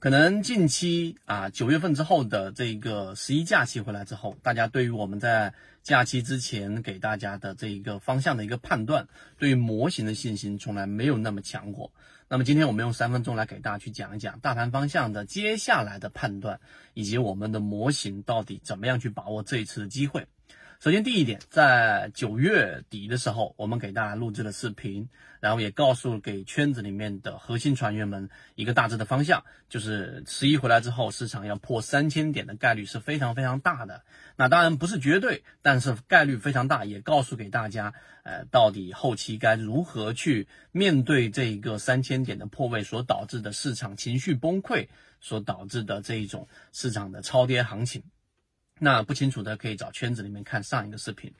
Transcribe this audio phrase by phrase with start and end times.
[0.00, 5.52] 可能近期啊，九月份之后的这个十一假期回来之后，大家对于我们在
[5.82, 9.06] 假期之前给大家的这一个方向的一个判断，
[9.36, 11.92] 对于模型的信心从来没有那么强过。
[12.28, 16.60] 那么今天我们用三分钟来给大家去讲一讲大盘方向的接下来的判断，
[16.94, 20.26] 以及我们的模型到底怎么样去把握这一次的机会。
[20.82, 34.04] 首先，第一点，在九月底的时候，我们给大家录制了视频，然后也告诉给圈子里面的核心船员们一个大致的方向，就是十一回来之后，市场要破三千点的概率是非常非常大的。
[34.36, 36.86] 那当然不是绝对，但是概率非常大。
[36.86, 37.92] 也告诉给大家，
[38.22, 44.88] 呃，到底后期该如何去面对这一个三千点的破位所导致的市场情绪崩溃
[45.20, 48.02] 所导致的这一种市场的超跌行情。
[48.80, 51.32] 那不清楚的可以找圈子里面看上一个视频。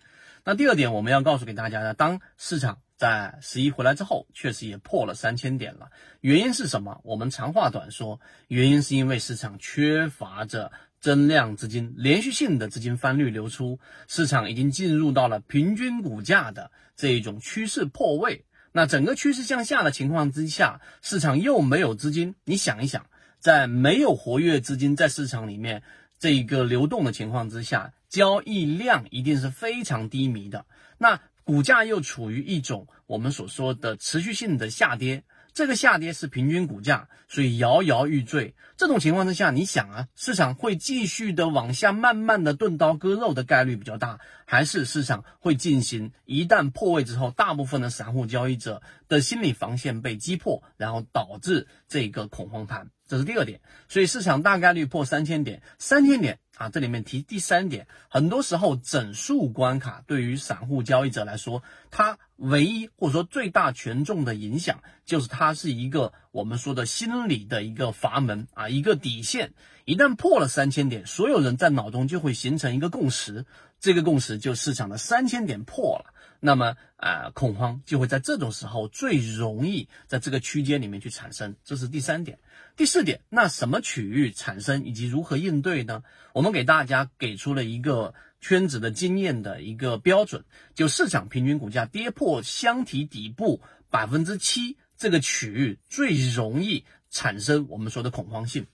[0.44, 5.90] 那第二点，我们要告诉给大家的，当市场在十一回来之后，确实也破了三千点了。
[6.20, 7.00] 原因是什么？
[7.02, 18.44] 我们长话短说，原因是因为市场缺乏着增量资金，连续性的资金翻绿流出，市场已经进入到了平均股价的这一种趋势破位。
[18.72, 22.34] 那整个趋势向下的情况之下，市场又没有资金。
[22.44, 23.06] 你想一想，
[23.38, 25.82] 在没有活跃资金在市场里面。
[26.20, 30.66] 这个流动的情况之下，交易量一定是非常低迷的。
[30.98, 38.54] 那股价又处于一种我们所说的持续性的下跌，这个下跌是平均股价，所以摇摇欲坠。
[38.76, 52.90] 这种情况之下，你想啊，市场会继续的往下慢慢的钝刀割肉的概率比较大，还是市场会进行一旦破位之后，大部分的散户交易者的心理防线被击破，然后导致这个恐慌盘？
[53.10, 69.54] 这是第二点，所以市场大概率破三千点，三千点啊，这里面提第三点，很多时候整数关卡对于散户交易者来说，它唯一或者说最大权重的影响，就是它是一个我们说的心理的一个阀门啊，一个底线，
[69.84, 73.44] 一旦破了三千点，所有人在脑中就会形成一个共识，
[73.80, 76.14] 这个共识就市场的三千点破了。
[76.40, 82.38] 那么，啊，恐慌就会在这种时候最容易在这个区间里面去产生，这是第三点。
[82.76, 86.02] 第四点，那什么区域产生以及如何应对呢？
[86.32, 98.66] 我们给大家给出了一个圈子的经验的一个标准，就市场平均股价跌破箱体底部百分之七这个区域最容易产生我们说的恐慌性。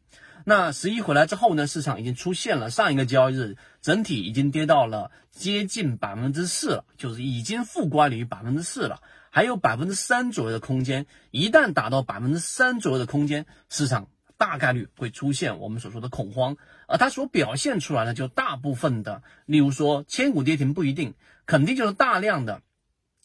[0.49, 11.07] 那十一回来之后呢，市场已经出现了上一个交易日整体已经跌到了接近百分之四了，就是已经负乖离百分之四了，还有百分之三左右的空间。
[11.33, 21.15] 一旦达到百分之三左右的空间，市场大概率会出现我们所说的恐慌，而它所表现出来的就大部分的，例如说千股跌停不一定，
[21.47, 22.63] 肯定就是大量的，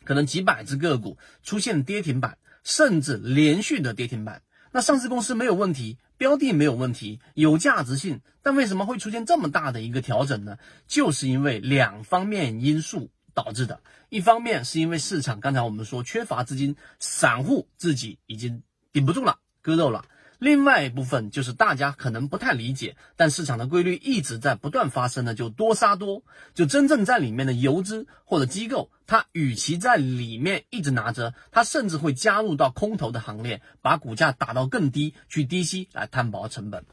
[0.05, 4.41] 可能几百只个股出现跌停板，甚至连续的跌停板。
[4.73, 10.59] 那上市公司没有问题，标的没有问题，有价值性，但为什么会出现这么大的一个调整呢？
[10.85, 13.81] 就是因为两方面因素导致的。
[14.09, 18.61] 一方面是因为市场，刚才我们说缺乏资金，散户自己已经
[18.91, 20.05] 顶不住了，割肉了。
[20.41, 26.23] 另外一部分就是大家可能不太理解，但市场的规律一直在不断发生的，就多杀多，
[26.55, 36.85] 就真正在里面的游资或者机构，它与其在里面一直拿着，它甚至会加入到空头的行列，把股价打到更低，去低吸来摊薄成本。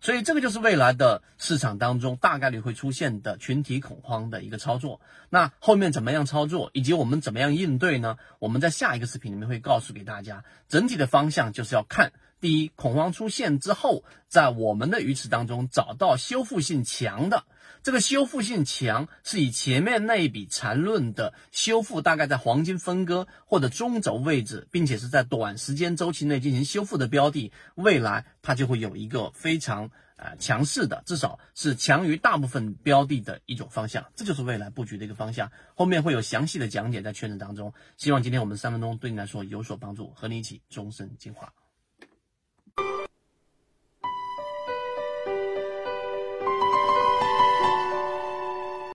[0.00, 5.00] 所以这个就是未来的市场当中大概率会出现的群体恐慌的一个操作。
[5.28, 8.16] 那后面怎么样操作，以及我们怎么样应对呢？
[8.38, 12.12] 我们在下一个视频里面会告诉给大家，整体的方向就是要看。
[12.42, 17.44] 第一，恐慌出现之后，在我们的鱼池当中找到修复性强的，
[17.84, 35.52] 这个修复性强是以前面那一笔缠论的修复，大概在黄金分割或者中轴位置，并且是在短时间周期内进行修复的标的，未来它就会有一个非常呃强势的，至少是强于大部分标的的一种方向，这就是未来布局的一个方向。
[35.76, 41.52] 后面会有详细的讲解在圈子当中，希望今天我们三分钟对你来说有所帮助，和你一起终身进化。